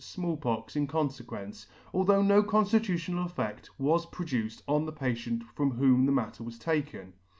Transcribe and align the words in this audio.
Small 0.03 0.35
Pox 0.35 0.75
in 0.75 0.87
confequence, 0.87 1.67
although 1.93 2.23
no 2.23 2.41
conffitutional 2.41 3.23
effect 3.27 3.69
was 3.77 4.07
pro 4.07 4.25
duced 4.25 4.63
on 4.67 4.87
the 4.87 4.91
patient 4.91 5.43
from 5.53 5.69
whom 5.77 6.07
the 6.07 6.11
matter 6.11 6.43
was 6.43 6.57
taken. 6.57 7.13